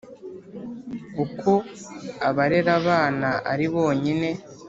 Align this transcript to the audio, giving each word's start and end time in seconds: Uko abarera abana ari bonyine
Uko 1.23 1.51
abarera 2.29 2.71
abana 2.81 3.29
ari 3.51 3.65
bonyine 3.75 4.29